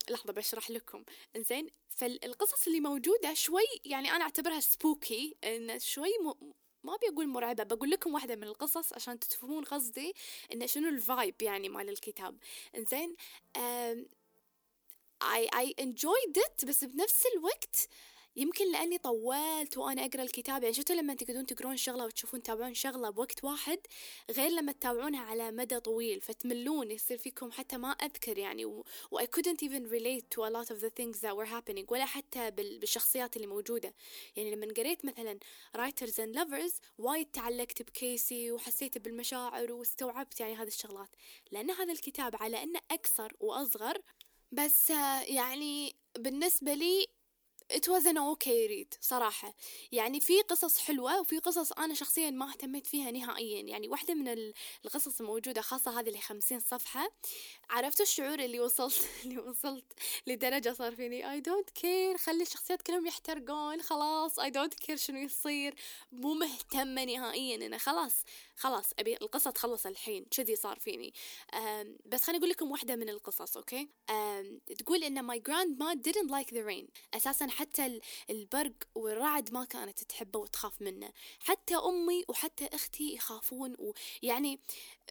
[0.09, 1.03] لحظة بشرح لكم.
[1.35, 6.53] إنزين فالقصص اللي موجودة شوي يعني أنا أعتبرها spooky إن شوي م...
[6.83, 7.63] ما ابي أقول مرعبة.
[7.63, 10.13] بقول لكم واحدة من القصص عشان تفهمون قصدي
[10.53, 12.37] انه شنو ال vibe يعني مال الكتاب.
[12.75, 13.15] إنزين
[15.23, 17.87] I I enjoyed it بس بنفس الوقت
[18.35, 23.09] يمكن لأني طولت وأنا أقرأ الكتاب يعني شفتوا لما تقدرون تقرون شغلة وتشوفون تتابعون شغلة
[23.09, 23.79] بوقت واحد
[24.31, 29.23] غير لما تتابعونها على مدى طويل فتملون يصير فيكم حتى ما أذكر يعني و, I
[29.23, 33.35] couldn't even relate to a lot of the things that were happening ولا حتى بالشخصيات
[33.35, 33.93] اللي موجودة.
[34.35, 35.39] يعني لما قريت مثلا
[35.77, 41.09] writers and lovers وايد تعلقت بكيسي وحسيت بالمشاعر واستوعبت يعني هذه الشغلات.
[41.51, 43.97] لأن هذا الكتاب على أنه أكثر وأصغر
[44.51, 44.89] بس
[45.27, 47.07] يعني بالنسبة لي
[47.73, 49.53] it was an okay read صراحة.
[49.91, 53.61] يعني في قصص حلوة وفي قصص أنا شخصيا ما اهتميت فيها نهائيا.
[53.61, 54.51] يعني واحدة من
[54.85, 57.11] القصص الموجودة خاصة هذه اللي خمسين صفحة.
[57.69, 59.93] عرفت الشعور اللي وصلت اللي وصلت
[60.27, 65.17] لدرجة صار فيني I don't care خلي الشخصيات كلهم يحترقون خلاص I don't care شنو
[65.19, 65.75] يصير.
[66.11, 66.33] مو
[66.83, 68.13] مهتمة نهائيا أنا خلاص
[68.55, 71.13] خلاص أبي القصة تخلص الحين كذي صار فيني.
[72.05, 73.89] بس خليني أقول لكم واحدة من القصص أوكي؟
[74.77, 76.85] تقول إن my grandma didn't like the rain.
[77.13, 81.09] أساسا حتى البرق والرعد ما كانت تحبه وتخاف منه.
[81.39, 84.59] حتى أمي وحتى أختي يخافون ويعني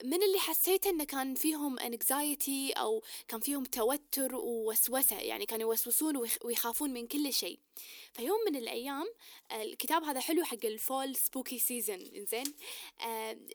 [0.04, 6.28] من اللي حسيته إنه كان فيهم anxiety أو كان فيهم توتر ووسوسة يعني كانوا يوسوسون
[6.44, 7.58] ويخافون من كل شيء.
[8.12, 9.06] فيوم من الأيام
[9.52, 12.54] الكتاب هذا حلو حق ال fall spooky season إنزين.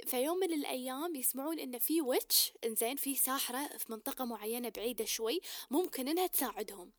[0.08, 5.42] فيوم من الأيام يسمعون ان في witch إنزين في ساحرة في منطقة معينة بعيدة شوي
[5.72, 6.92] ممكن إنها تساعدهم.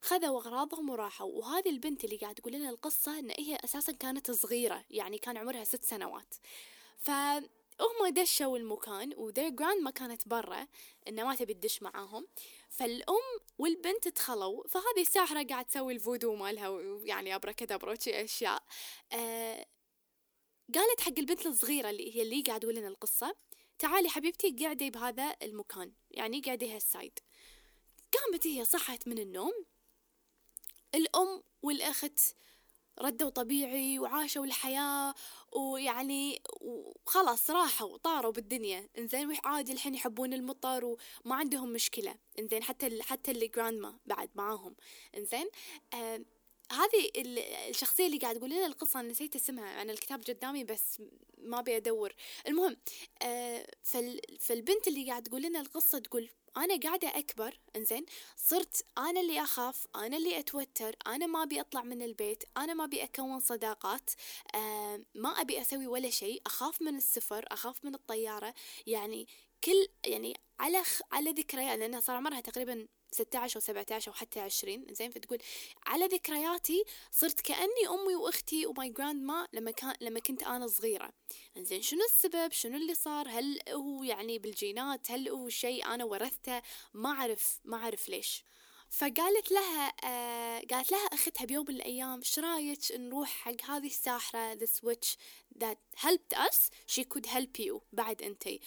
[0.00, 1.32] خذوا أغراضهم وراحوا.
[1.32, 5.64] وهذه البنت اللي قاعد تقول لنا القصة إن هي أساسا كانت صغيرة يعني كان عمرها
[5.64, 6.34] ست سنوات.
[6.98, 7.10] ف
[7.80, 10.66] هم دشوا المكان و their grandma كانت برا
[11.08, 12.26] انه ما تبي تدش معاهم.
[12.74, 18.62] فالأم والبنت دخلوا فهذه الساحره قاعد تسوي الفودو مالها ويعني abracadabra وشي أشياء.
[19.12, 19.66] آه
[20.74, 23.36] قالت حق البنت الصغيرة اللي هي اللي قاعد تقول لنا القصة
[23.78, 27.18] تعالي حبيبتي قاعدة بهذا المكان يعني قاعدة هال side
[28.12, 29.52] قامت هي صحت من النوم
[30.94, 32.20] الأم والأخت
[33.00, 35.14] ردوا طبيعي وعاشوا الحياة
[35.52, 38.88] ويعني وخلاص راحوا طاروا بالدنيا.
[38.98, 42.14] إنزين عادي الحين يحبون المطر وما عندهم مشكلة.
[42.38, 44.74] إنزين حتى حتى اللي جراندما بعد معاهم.
[45.16, 45.46] إنزين
[45.94, 46.20] آه
[46.72, 47.10] هذه
[47.68, 51.02] الشخصية اللي قاعد تقول لنا القصة أنا نسيت اسمها أنا الكتاب قدامي بس
[51.38, 52.14] ما أبي أدور.
[52.48, 52.76] المهم
[53.22, 53.66] آه
[54.40, 59.86] فالبنت اللي قاعد تقول لنا القصة تقول أنا قاعدة أكبر إنزين صرت أنا اللي أخاف
[59.96, 64.10] أنا اللي أتوتر أنا ما أبي أطلع من البيت أنا ما أبي أكون صداقات
[64.54, 68.54] آه ما أبي أسوي ولا شيء أخاف من السفر أخاف من الطيارة
[68.86, 69.28] يعني
[69.64, 71.00] كل يعني على خ...
[71.12, 75.38] على ذكريات لأنها صار عمرها تقريبا 16 أو 17 أو حتى 20 زين؟ فتقول
[75.86, 81.12] على ذكرياتي صرت كأني أمي وأختي و my grandma لما كان لما كنت أنا صغيرة.
[81.58, 86.62] زين شنو السبب؟ شنو اللي صار؟ هل هو يعني بالجينات؟ هل هو شيء أنا ورثته؟
[86.94, 88.44] ما أعرف ما أعرف ليش.
[88.90, 94.54] فقالت لها آه قالت لها أختها بيوم من الأيام إيش رأيك نروح حق هذه الساحرة
[94.54, 95.16] the switch
[95.58, 97.80] that helped us she could help you.
[97.92, 98.60] بعد أنتي.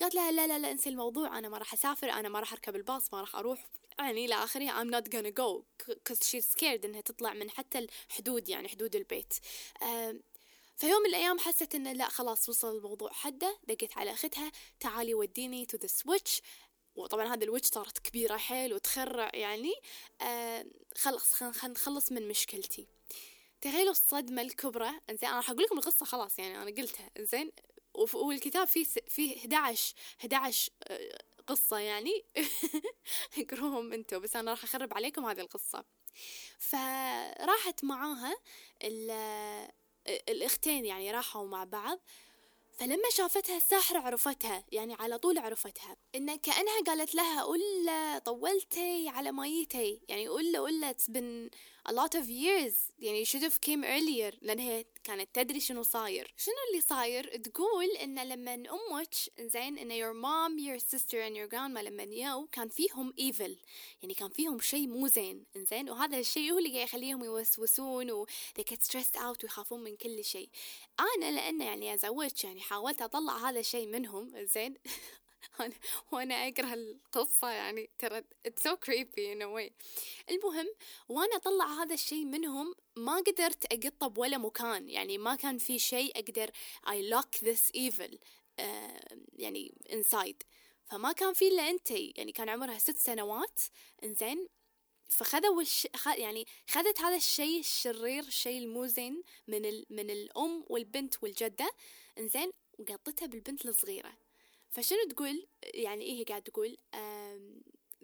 [0.00, 2.76] قالت لها لا لا لا إنسي الموضوع أنا ما راح أسافر أنا ما راح أركب
[2.76, 3.66] الباص ما راح أروح.
[3.98, 5.64] يعني إلى آخره I'm not gonna go
[6.08, 9.34] cause she's scared إنها تطلع من حتى الحدود يعني حدود البيت.
[10.76, 15.14] في يوم من الأيام حست إنه لا خلاص وصل الموضوع حده دقت على أختها تعالي
[15.14, 16.40] وديني to the switch.
[16.96, 19.72] وطبعا هذا الويتش صارت كبيرة حيل وتخرع يعني.
[20.20, 22.86] آه خلص خلينا نخلص من مشكلتي.
[23.60, 24.90] تخيلوا الصدمة الكبرى.
[25.10, 27.10] إنزين أنا راح أقول لكم القصة خلاص يعني أنا قلتها.
[27.18, 27.52] إنزين
[28.14, 30.72] والكتاب فيه فيه 11 11
[31.46, 32.24] قصة يعني.
[33.38, 35.84] اقروهم انتو بس أنا راح أخرب عليكم هذه القصة.
[36.58, 38.36] فراحت معاها
[40.06, 41.98] الأختين يعني راحوا مع بعض.
[42.78, 45.96] فلما شافتها الساحرة عرفتها يعني على طول عرفتها.
[46.14, 47.60] إن كأنها قالت لها قول
[48.24, 51.56] طولتي على مايتي يعني قول it's been
[51.88, 52.74] a lot of years.
[52.98, 54.34] يعني should have came earlier.
[54.42, 56.34] لأن هي كانت تدري شنو صاير.
[56.36, 61.48] شنو اللي صاير؟ تقول إن لما أمك زين إن your mom your sister and your
[61.54, 63.56] grandma لما يو كان فيهم evil.
[64.02, 65.44] يعني كان فيهم شيء مو زين.
[65.56, 70.24] زين؟ وهذا الشيء هو اللي يخليهم يوسوسون و they get stressed out ويخافون من كل
[70.24, 70.48] شيء.
[71.00, 74.44] أنا لأن يعني أزوجت يعني حاولت أطلع هذا الشيء منهم.
[74.54, 74.74] زين؟
[76.12, 79.72] وأنا أقرأ القصة يعني ترى so creepy in a way.
[80.30, 80.74] المهم
[81.08, 84.88] وأنا أطلع هذا الشيء منهم ما قدرت اقطه بولا مكان.
[84.88, 86.50] يعني ما كان في شيء أقدر
[86.86, 88.14] lock this evil
[88.60, 88.62] uh,
[89.32, 90.46] يعني inside.
[90.86, 93.60] فما كان في إلا انتي يعني كان عمرها ست سنوات.
[94.04, 94.48] إنزين
[95.08, 95.86] فخذوا الش...
[95.96, 96.06] خ...
[96.06, 99.86] يعني خذت هذا الشيء الشرير الشيء المو زين من ال...
[99.90, 101.72] من الأم والبنت والجدة.
[102.18, 104.23] إنزين وقطتها بالبنت الصغيرة.
[104.74, 106.78] فشنو تقول؟ يعني إيه هي قاعد تقول؟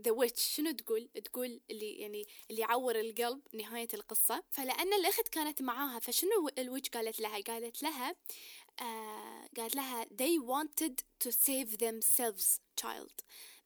[0.00, 4.42] the witch شنو تقول؟ تقول اللي يعني اللي يعور القلب نهاية القصة.
[4.50, 8.16] فلأن الأخت كانت معاها فشنو ال witch قالت لها؟ قالت لها
[8.80, 13.14] آه قالت لها they wanted to save themselves child.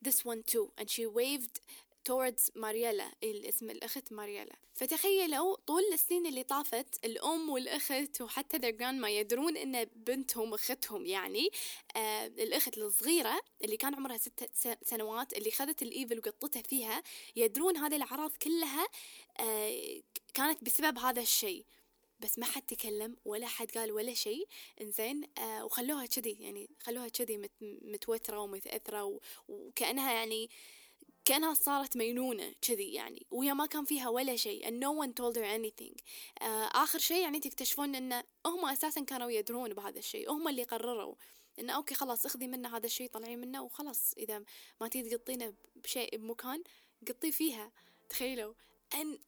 [0.05, 0.67] This one too.
[0.79, 1.61] And she waved
[2.09, 9.07] towards مارييلا الاسم الأخت مارييلا فتخيلوا طول السنين اللي طافت الأم والأخت وحتى their grandma
[9.09, 11.51] يدرون إن بنتهم أختهم يعني
[11.97, 14.51] آه الأخت الصغيرة اللي كان عمرها ست
[14.85, 17.03] سنوات اللي خذت الإيفل وقطتها فيها
[17.37, 18.88] يدرون هذه الأعراض كلها
[19.40, 20.03] آه
[20.35, 21.64] كانت بسبب هذا الشيء.
[22.21, 24.49] بس ما حد تكلم ولا حد قال ولا شيء.
[24.81, 30.84] إنزين آه وخلوها كذي يعني خلوها كذي مت متوترة ومتأثرة وكأنها يعني آه
[31.25, 35.37] كأنها صارت مينونة كذي يعني وهي ما كان فيها ولا شيء and no one told
[35.37, 36.03] her anything.
[36.43, 41.15] آه آخر شيء يعني تكتشفون إن هم أساسا كانوا يدرون بهذا الشيء هم اللي قرروا
[41.59, 44.45] إنه okay خلاص اخذي منه هذا الشيء طلعي منه وخلاص إذا
[44.81, 46.65] ما تريد تقطينه بشيء بمكان
[47.09, 47.73] قطيه فيها.
[48.09, 48.55] تخيلوا.
[48.95, 49.19] And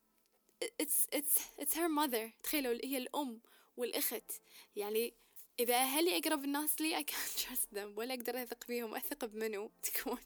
[0.83, 2.43] it's it's it's her mother.
[2.43, 3.41] تخيلوا هي الأم
[3.77, 4.33] والأخت.
[4.77, 5.15] يعني
[5.61, 9.71] إذا أهلي أقرب الناس لي I can't trust them ولا أقدر أثق فيهم أثق بمنو؟
[9.83, 10.19] تكون.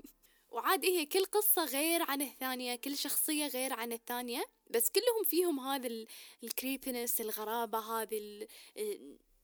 [0.51, 5.61] وعاد هي كل قصة غير عن الثانية كل شخصية غير عن الثانية بس كلهم فيهم
[5.61, 6.07] هذا
[6.45, 8.47] ال creepiness الغرابة هذه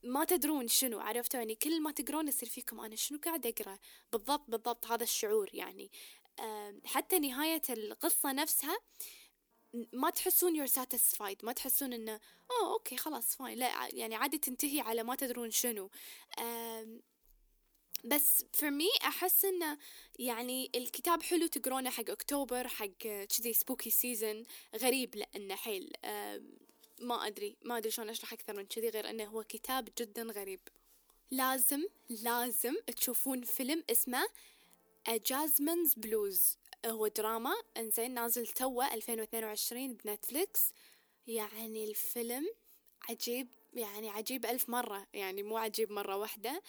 [0.03, 3.79] ما تدرون شنو عرفتوا؟ يعني كل ما تقرون يصير فيكم أنا شنو قاعد أقرأ؟
[4.11, 5.91] بالضبط بالضبط هذا الشعور يعني.
[6.85, 8.77] حتى نهاية القصة نفسها
[9.93, 12.19] ما تحسون you're satisfied ما تحسون إنه
[12.51, 15.89] oh okay خلاص fine لا يعني عادي تنتهي على ما تدرون شنو.
[18.03, 19.77] بس for me أحس إنه
[20.19, 22.85] يعني الكتاب حلو تقرونه حق أكتوبر حق
[23.29, 25.93] كذي spooky season غريب لأنه حيل
[26.99, 30.59] ما أدري ما أدري شلون أشرح أكثر من كذي غير إنه هو كتاب جدا غريب.
[31.31, 34.27] لازم لازم تشوفون فيلم اسمه
[35.09, 36.57] Jasmine's Blues.
[36.85, 40.69] هو دراما إنزين نازل توه 2022 بنتفليكس.
[41.27, 42.47] يعني الفيلم
[43.09, 46.61] عجيب يعني عجيب ألف مرة يعني مو عجيب مرة واحدة.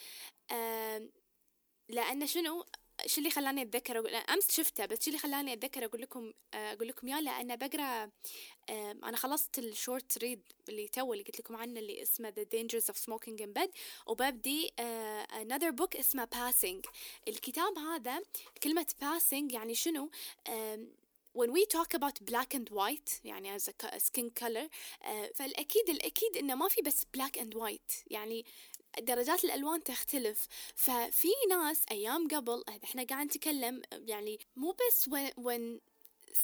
[1.89, 2.65] لأن شنو؟
[3.05, 6.87] شو اللي خلاني أتذكر أقول أمس شفته بس شو اللي خلاني أتذكر أقول لكم أقول
[6.87, 8.09] لكم يا لأن بقرأ
[8.69, 12.85] أنا خلصت ال short read اللي تو اللي قلت لكم عنه اللي اسمه The Dangers
[12.93, 13.69] of Smoking in Bed
[14.07, 16.89] وببدي آه، another book اسمه Passing.
[17.27, 18.21] الكتاب هذا
[18.63, 20.09] كلمة passing يعني شنو؟
[21.33, 24.69] when we talk about black and white يعني as a skin color
[25.05, 28.45] آه، فالأكيد الأكيد إنه ما في بس black and white يعني
[28.99, 30.47] درجات الألوان تختلف.
[30.75, 35.79] ففي ناس أيام قبل إحنا قاعد نتكلم يعني مو بس when, when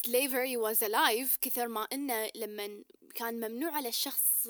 [0.06, 2.84] slavery was alive كثر ما إنه لما
[3.14, 4.46] كان ممنوع على الشخص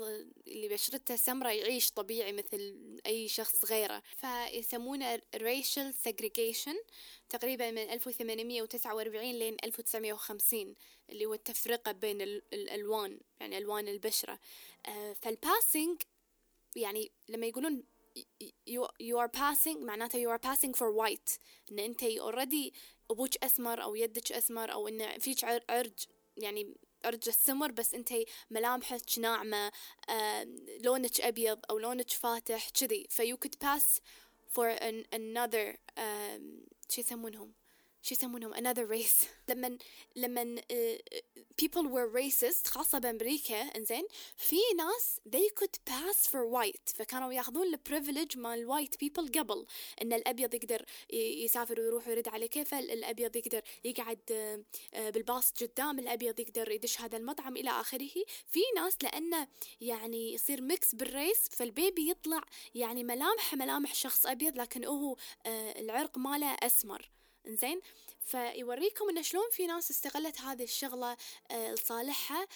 [0.47, 2.77] اللي بشرته سمراء يعيش طبيعي مثل
[3.07, 4.03] أي شخص غيره.
[4.17, 6.77] فيسمونه racial segregation
[7.29, 10.75] تقريبا من 1849 لين 1950
[11.11, 14.39] اللي هو التفرقة بين ال- الألوان يعني ألوان البشرة.
[14.87, 16.03] آه، فالباسنج
[16.77, 17.85] يعني لما يقولون
[18.71, 21.39] you, you are passing معناته you are passing for white.
[21.73, 22.73] إن أنت already
[23.11, 26.07] أبوك أسمر أو يدك أسمر أو إن فيك عر- عرق
[26.37, 26.75] يعني
[27.05, 28.13] عرق السمر بس أنت
[28.51, 29.73] ملامحك ناعمة
[30.81, 33.07] لونك أبيض أو لونك فاتح كذي.
[33.11, 34.01] ف you could pass
[34.49, 35.77] for an, another
[36.89, 37.53] شو يسمونهم؟
[38.07, 39.27] شو يسمونهم؟ Another race.
[39.49, 39.79] لما
[40.17, 41.19] لما uh,
[41.63, 47.67] people were racist خاصة بأمريكا إنزين في ناس they could pass for white فكانوا ياخذون
[47.67, 49.67] ال privilege مال white people قبل
[50.03, 55.99] إن الأبيض يقدر يسافر ويروح ويرد على كيفه الأبيض يقدر يقعد آه، آه، بالباص قدام
[55.99, 58.11] الأبيض يقدر يدش هذا المطعم إلى آخره.
[58.47, 59.49] في ناس لأنه
[59.81, 62.41] يعني يصير mix بال race فال baby يطلع
[62.75, 67.16] يعني ملامح ملامح شخص أبيض لكن هو آه، العرق ماله أسمر.
[67.47, 67.81] إنزين؟
[68.21, 71.17] فيوريكم انه شلون في ناس استغلت هذه الشغلة
[71.51, 72.47] آه، لصالحها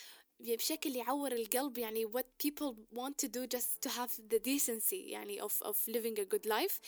[0.41, 5.43] بشكل يعور القلب يعني what people want to do just to have the decency يعني
[5.43, 6.81] of, of living a good life.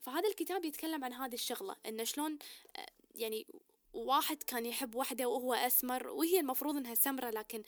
[0.00, 2.38] فهذا الكتاب يتكلم عن هذه الشغلة انه شلون
[2.76, 3.46] آه، يعني
[3.92, 7.62] واحد كان يحب واحدة وهو أسمر وهي المفروض إنها سمرة لكن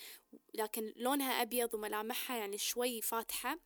[0.55, 3.59] لكن لونها أبيض وملامحها يعني شوي فاتحة.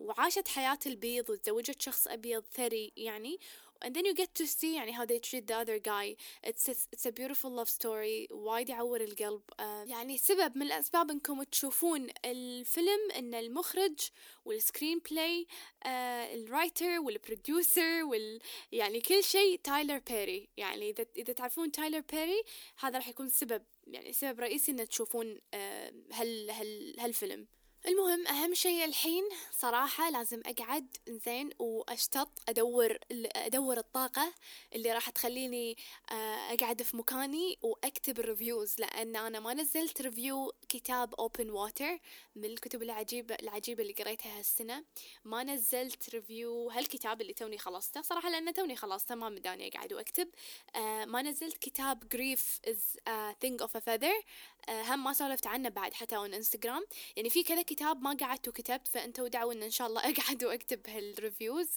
[0.00, 3.38] وعاشت حياة البيض وتزوجت شخص أبيض ثري يعني.
[3.84, 6.16] And then you get to see يعني how they treat the other guy.
[6.42, 8.28] It's a, it's a beautiful love story.
[8.30, 9.42] وايد يعور القلب.
[9.60, 14.00] آه يعني سبب من الأسباب إنكم تشوفون الفيلم إن المخرج
[14.44, 15.46] وال screenplay
[15.86, 18.40] آه ال writer وال producer وال
[18.72, 22.42] يعني كل شيء تايلر بيري يعني إذا إذا تعرفون تايلر بيري
[22.78, 27.46] هذا راح يكون سبب يعني سبب رئيسي إن تشوفون آه هال هال هالفيلم.
[27.88, 32.98] المهم أهم شيء الحين صراحة لازم أقعد إنزين وأشحط أدور
[33.36, 34.32] أدور الطاقة
[34.74, 35.76] اللي راح تخليني
[36.10, 42.00] آه، أقعد في مكاني وأكتب ال reviews لأن أنا ما نزلت review كتاب Open Water
[42.36, 44.84] من الكتب العجيبة العجيبة اللي قريتها هالسنة.
[45.24, 48.02] ما نزلت review هالكتاب اللي توني خلصته.
[48.02, 50.28] صراحة لأن توني خلصته ما مداني أقعد وأكتب.
[50.76, 54.24] آه، ما نزلت كتاب Grief is a thing of a feather.
[54.68, 56.84] هم ما سولفت عنه بعد حتى on انستغرام
[57.16, 60.88] يعني في كذا كتاب ما قعدت وكتبت فانتوا دعوا إن إن شاء الله أقعد وأكتب
[60.88, 61.68] هال reviews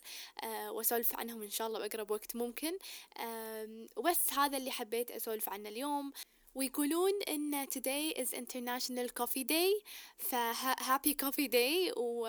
[0.43, 2.77] آه وأسولف عنهم إن شاء الله بأقرب وقت ممكن.
[3.19, 6.13] آم، وبس هذا اللي حبيت أسولف عنه اليوم.
[6.55, 9.83] ويقولون إن today is international coffee day
[10.17, 10.35] ف
[10.79, 11.97] happy coffee day.
[11.97, 12.27] و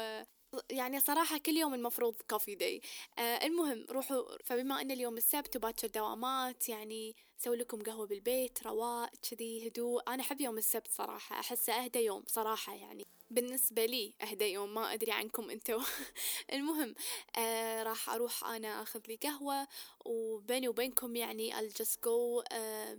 [0.71, 2.81] يعني صراحة كل يوم المفروض كوفي داي
[3.19, 9.11] آه المهم روحوا فبما إن اليوم السبت وباكر دوامات يعني سوي لكم قهوة بالبيت رواق
[9.31, 10.03] كذي هدوء.
[10.09, 13.07] أنا أحب يوم السبت صراحة احسه أهدى يوم صراحة يعني.
[13.31, 15.81] بالنسبة لي أهدى يوم ما أدري عنكم أنتو.
[16.53, 16.95] المهم
[17.39, 19.69] آه راح أروح أنا أخذ لي قهوة
[20.05, 22.99] وبيني وبينكم يعني I'll just go آه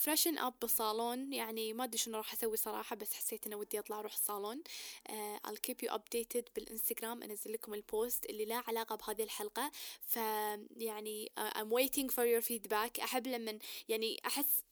[0.00, 3.98] freshen up بالصالون يعني ما أدري شنو راح أسوي صراحة بس حسيت إنه ودي أطلع
[3.98, 4.62] أروح الصالون.
[5.08, 5.12] uh,
[5.48, 9.70] I'll keep you updated بالإنستغرام أنزل لكم ال post اللي لا علاقة بهذه الحلقة.
[10.06, 10.16] ف
[10.76, 13.02] يعني uh, I'm waiting for your feedback.
[13.02, 14.64] أحب لما يعني أحس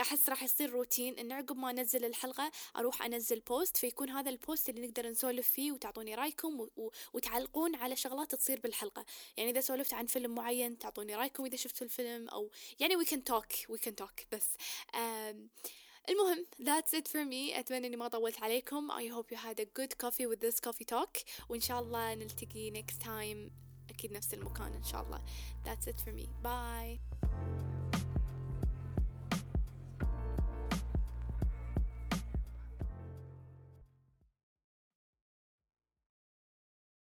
[0.00, 4.38] أحس راح يصير روتين إن عقب ما أنزل الحلقة أروح أنزل post فيكون هذا ال
[4.38, 9.04] post اللي نقدر نسولف فيه وتعطوني رأيكم و- و- وتعلقون على شغلات تصير بالحلقة.
[9.36, 13.18] يعني إذا سولفت عن فيلم معين تعطوني رأيكم إذا شفتوا الفيلم أو يعني we can
[13.32, 14.46] talk we can talk بس.
[14.94, 15.36] um,
[16.08, 17.56] المهم that's it for me.
[17.58, 18.88] أتمنى إني ما طولت عليكم.
[18.92, 21.22] I hope you had a good coffee with this coffee talk.
[21.48, 23.50] وإن شاء الله نلتقي next time.
[23.90, 25.24] أكيد نفس المكان إن شاء الله.
[25.64, 26.26] That's it for me.
[26.44, 27.75] Bye.